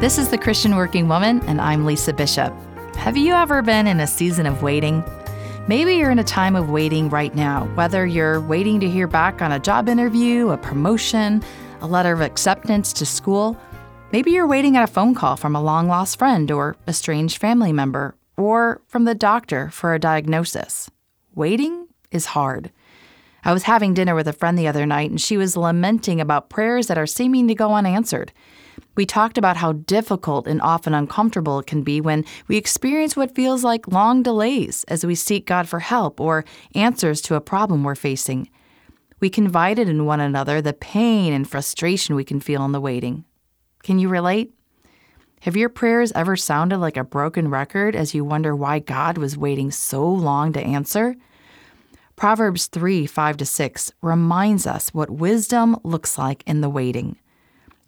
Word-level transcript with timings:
This 0.00 0.16
is 0.16 0.28
The 0.28 0.38
Christian 0.38 0.76
Working 0.76 1.08
Woman, 1.08 1.40
and 1.48 1.60
I'm 1.60 1.84
Lisa 1.84 2.12
Bishop. 2.12 2.54
Have 2.94 3.16
you 3.16 3.34
ever 3.34 3.62
been 3.62 3.88
in 3.88 3.98
a 3.98 4.06
season 4.06 4.46
of 4.46 4.62
waiting? 4.62 5.02
Maybe 5.66 5.96
you're 5.96 6.12
in 6.12 6.20
a 6.20 6.24
time 6.24 6.54
of 6.54 6.70
waiting 6.70 7.08
right 7.08 7.34
now, 7.34 7.64
whether 7.74 8.06
you're 8.06 8.40
waiting 8.40 8.78
to 8.78 8.88
hear 8.88 9.08
back 9.08 9.42
on 9.42 9.50
a 9.50 9.58
job 9.58 9.88
interview, 9.88 10.50
a 10.50 10.56
promotion, 10.56 11.42
a 11.80 11.88
letter 11.88 12.12
of 12.12 12.20
acceptance 12.20 12.92
to 12.92 13.04
school. 13.04 13.60
Maybe 14.12 14.30
you're 14.30 14.46
waiting 14.46 14.76
at 14.76 14.88
a 14.88 14.92
phone 14.92 15.16
call 15.16 15.34
from 15.34 15.56
a 15.56 15.60
long 15.60 15.88
lost 15.88 16.16
friend 16.16 16.48
or 16.52 16.76
a 16.86 16.92
strange 16.92 17.38
family 17.38 17.72
member, 17.72 18.14
or 18.36 18.80
from 18.86 19.02
the 19.02 19.16
doctor 19.16 19.68
for 19.70 19.94
a 19.94 19.98
diagnosis. 19.98 20.88
Waiting 21.34 21.88
is 22.12 22.26
hard. 22.26 22.70
I 23.42 23.52
was 23.52 23.64
having 23.64 23.94
dinner 23.94 24.14
with 24.14 24.28
a 24.28 24.32
friend 24.32 24.56
the 24.56 24.68
other 24.68 24.86
night, 24.86 25.10
and 25.10 25.20
she 25.20 25.36
was 25.36 25.56
lamenting 25.56 26.20
about 26.20 26.50
prayers 26.50 26.86
that 26.86 26.98
are 26.98 27.06
seeming 27.06 27.48
to 27.48 27.54
go 27.56 27.74
unanswered. 27.74 28.30
We 28.98 29.06
talked 29.06 29.38
about 29.38 29.56
how 29.56 29.74
difficult 29.74 30.48
and 30.48 30.60
often 30.60 30.92
uncomfortable 30.92 31.60
it 31.60 31.68
can 31.68 31.84
be 31.84 32.00
when 32.00 32.24
we 32.48 32.56
experience 32.56 33.14
what 33.14 33.32
feels 33.32 33.62
like 33.62 33.86
long 33.86 34.24
delays 34.24 34.82
as 34.88 35.06
we 35.06 35.14
seek 35.14 35.46
God 35.46 35.68
for 35.68 35.78
help 35.78 36.20
or 36.20 36.44
answers 36.74 37.20
to 37.20 37.36
a 37.36 37.40
problem 37.40 37.84
we're 37.84 37.94
facing. 37.94 38.50
We 39.20 39.30
confided 39.30 39.88
in 39.88 40.04
one 40.04 40.18
another 40.18 40.60
the 40.60 40.72
pain 40.72 41.32
and 41.32 41.48
frustration 41.48 42.16
we 42.16 42.24
can 42.24 42.40
feel 42.40 42.64
in 42.64 42.72
the 42.72 42.80
waiting. 42.80 43.24
Can 43.84 44.00
you 44.00 44.08
relate? 44.08 44.52
Have 45.42 45.56
your 45.56 45.68
prayers 45.68 46.10
ever 46.16 46.34
sounded 46.34 46.78
like 46.78 46.96
a 46.96 47.04
broken 47.04 47.50
record 47.50 47.94
as 47.94 48.16
you 48.16 48.24
wonder 48.24 48.56
why 48.56 48.80
God 48.80 49.16
was 49.16 49.38
waiting 49.38 49.70
so 49.70 50.04
long 50.04 50.52
to 50.54 50.60
answer? 50.60 51.14
Proverbs 52.16 52.66
3 52.66 53.06
5 53.06 53.36
to 53.36 53.46
6 53.46 53.92
reminds 54.02 54.66
us 54.66 54.92
what 54.92 55.08
wisdom 55.08 55.76
looks 55.84 56.18
like 56.18 56.42
in 56.48 56.62
the 56.62 56.68
waiting. 56.68 57.16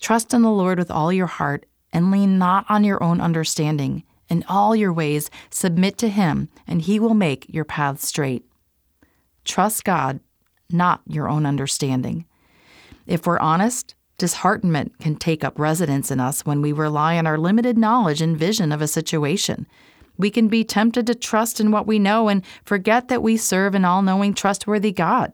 Trust 0.01 0.33
in 0.33 0.43
the 0.43 0.51
Lord 0.51 0.79
with 0.79 0.91
all 0.91 1.13
your 1.13 1.27
heart 1.27 1.67
and 1.93 2.11
lean 2.11 2.39
not 2.39 2.65
on 2.69 2.85
your 2.85 3.03
own 3.03 3.21
understanding. 3.21 4.03
In 4.29 4.45
all 4.49 4.75
your 4.75 4.93
ways, 4.93 5.31
submit 5.51 5.99
to 5.99 6.09
Him, 6.09 6.49
and 6.67 6.81
He 6.81 6.99
will 6.99 7.15
make 7.15 7.47
your 7.49 7.65
paths 7.65 8.07
straight. 8.07 8.45
Trust 9.45 9.85
God, 9.85 10.21
not 10.71 11.03
your 11.07 11.29
own 11.29 11.45
understanding. 11.45 12.25
If 13.07 13.27
we're 13.27 13.41
honest, 13.41 13.95
disheartenment 14.19 14.99
can 15.01 15.17
take 15.17 15.43
up 15.45 15.59
residence 15.59 16.11
in 16.11 16.21
us 16.21 16.47
when 16.47 16.63
we 16.63 16.73
rely 16.73 17.19
on 17.19 17.27
our 17.27 17.39
limited 17.39 17.77
knowledge 17.77 18.23
and 18.23 18.37
vision 18.37 18.73
of 18.73 18.81
a 18.81 18.89
situation. 18.89 19.67
We 20.17 20.31
can 20.31 20.49
be 20.49 20.65
tempted 20.65 21.07
to 21.09 21.15
trust 21.15 21.61
in 21.61 21.73
what 21.73 21.87
we 21.87 21.99
know 21.99 22.29
and 22.29 22.45
forget 22.65 23.09
that 23.09 23.23
we 23.23 23.37
serve 23.37 23.75
an 23.75 23.85
all 23.85 24.03
knowing, 24.03 24.35
trustworthy 24.35 24.93
God 24.93 25.33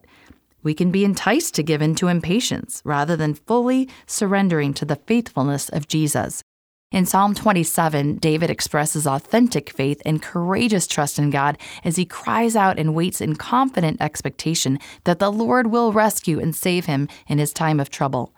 we 0.63 0.73
can 0.73 0.91
be 0.91 1.05
enticed 1.05 1.55
to 1.55 1.63
give 1.63 1.81
in 1.81 1.95
to 1.95 2.07
impatience 2.07 2.81
rather 2.83 3.15
than 3.15 3.33
fully 3.33 3.89
surrendering 4.05 4.73
to 4.73 4.85
the 4.85 4.95
faithfulness 4.95 5.69
of 5.69 5.87
Jesus. 5.87 6.41
In 6.89 7.05
Psalm 7.05 7.35
27, 7.35 8.15
David 8.15 8.49
expresses 8.49 9.05
authentic 9.05 9.69
faith 9.69 10.01
and 10.05 10.21
courageous 10.21 10.87
trust 10.87 11.19
in 11.19 11.31
God 11.31 11.57
as 11.83 11.97
he 11.97 12.05
cries 12.05 12.55
out 12.55 12.79
and 12.79 12.95
waits 12.95 13.19
in 13.19 13.35
confident 13.35 14.01
expectation 14.01 14.79
that 15.03 15.19
the 15.19 15.31
Lord 15.31 15.67
will 15.67 15.91
rescue 15.91 16.39
and 16.39 16.55
save 16.55 16.85
him 16.85 17.09
in 17.27 17.39
his 17.39 17.51
time 17.51 17.81
of 17.81 17.89
trouble. 17.89 18.33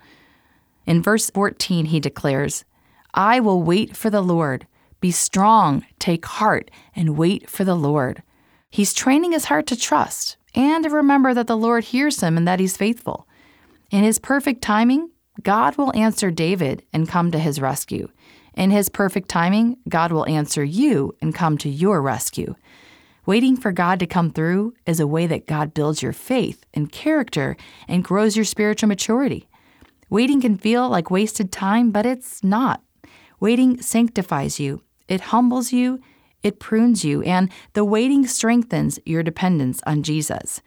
In 0.87 1.03
verse 1.03 1.29
14, 1.29 1.85
he 1.85 1.99
declares, 1.99 2.65
I 3.13 3.39
will 3.39 3.61
wait 3.61 3.95
for 3.95 4.09
the 4.09 4.21
Lord. 4.21 4.65
Be 4.99 5.11
strong, 5.11 5.85
take 5.99 6.25
heart, 6.25 6.71
and 6.95 7.17
wait 7.17 7.47
for 7.47 7.63
the 7.63 7.75
Lord. 7.75 8.23
He's 8.69 8.93
training 8.93 9.31
his 9.31 9.45
heart 9.45 9.65
to 9.67 9.75
trust, 9.75 10.37
and 10.53 10.83
to 10.83 10.89
remember 10.89 11.33
that 11.33 11.47
the 11.47 11.57
Lord 11.57 11.85
hears 11.85 12.21
him 12.21 12.37
and 12.37 12.47
that 12.47 12.59
he's 12.59 12.77
faithful. 12.77 13.27
In 13.91 14.03
his 14.03 14.19
perfect 14.19 14.61
timing, 14.61 15.09
God 15.41 15.77
will 15.77 15.95
answer 15.95 16.31
David 16.31 16.83
and 16.93 17.07
come 17.07 17.31
to 17.31 17.39
his 17.39 17.61
rescue. 17.61 18.09
In 18.53 18.71
his 18.71 18.89
perfect 18.89 19.29
timing, 19.29 19.77
God 19.87 20.11
will 20.11 20.27
answer 20.27 20.63
you 20.63 21.15
and 21.21 21.33
come 21.33 21.57
to 21.59 21.69
your 21.69 22.01
rescue. 22.01 22.55
Waiting 23.25 23.55
for 23.55 23.71
God 23.71 23.99
to 23.99 24.07
come 24.07 24.31
through 24.31 24.73
is 24.85 24.99
a 24.99 25.07
way 25.07 25.27
that 25.27 25.47
God 25.47 25.73
builds 25.73 26.01
your 26.01 26.13
faith 26.13 26.65
and 26.73 26.91
character 26.91 27.55
and 27.87 28.03
grows 28.03 28.35
your 28.35 28.45
spiritual 28.45 28.89
maturity. 28.89 29.47
Waiting 30.09 30.41
can 30.41 30.57
feel 30.57 30.89
like 30.89 31.11
wasted 31.11 31.51
time, 31.51 31.91
but 31.91 32.05
it's 32.05 32.43
not. 32.43 32.81
Waiting 33.39 33.81
sanctifies 33.81 34.59
you, 34.59 34.81
it 35.07 35.21
humbles 35.21 35.71
you, 35.71 36.01
it 36.43 36.59
prunes 36.59 37.03
you, 37.03 37.21
and 37.23 37.51
the 37.73 37.85
waiting 37.85 38.25
strengthens 38.25 38.99
your 39.05 39.23
dependence 39.23 39.81
on 39.85 40.03
Jesus. 40.03 40.61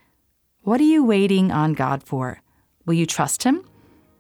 What 0.62 0.80
are 0.80 0.84
you 0.84 1.04
waiting 1.04 1.50
on 1.50 1.72
God 1.72 2.02
for? 2.02 2.40
Will 2.86 2.94
you 2.94 3.06
trust 3.06 3.42
Him? 3.42 3.64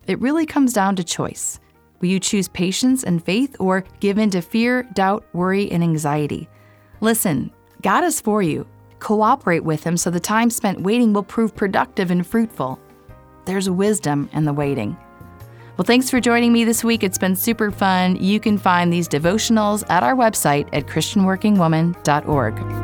It 0.06 0.20
really 0.20 0.46
comes 0.46 0.72
down 0.72 0.96
to 0.96 1.04
choice. 1.04 1.60
Will 2.00 2.08
you 2.08 2.18
choose 2.18 2.48
patience 2.48 3.04
and 3.04 3.24
faith 3.24 3.54
or 3.60 3.84
give 4.00 4.18
in 4.18 4.30
to 4.30 4.40
fear, 4.40 4.82
doubt, 4.94 5.24
worry, 5.32 5.70
and 5.70 5.82
anxiety? 5.82 6.48
Listen, 7.00 7.52
God 7.82 8.02
is 8.02 8.20
for 8.20 8.42
you. 8.42 8.66
Cooperate 8.98 9.64
with 9.64 9.84
Him 9.84 9.96
so 9.96 10.10
the 10.10 10.18
time 10.18 10.50
spent 10.50 10.82
waiting 10.82 11.12
will 11.12 11.22
prove 11.22 11.54
productive 11.54 12.10
and 12.10 12.26
fruitful. 12.26 12.80
There's 13.44 13.68
wisdom 13.70 14.28
in 14.32 14.44
the 14.44 14.52
waiting. 14.52 14.96
Well, 15.76 15.84
thanks 15.86 16.10
for 16.10 16.20
joining 16.20 16.52
me 16.52 16.64
this 16.64 16.84
week. 16.84 17.02
It's 17.02 17.18
been 17.18 17.34
super 17.34 17.70
fun. 17.70 18.16
You 18.16 18.38
can 18.40 18.58
find 18.58 18.92
these 18.92 19.08
devotionals 19.08 19.84
at 19.88 20.02
our 20.02 20.14
website 20.14 20.68
at 20.72 20.86
ChristianWorkingWoman.org. 20.86 22.81